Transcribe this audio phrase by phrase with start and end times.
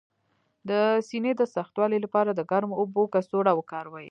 [0.69, 0.71] د
[1.07, 3.99] سینې د سختوالي لپاره د ګرمو اوبو کڅوړه وکاروئ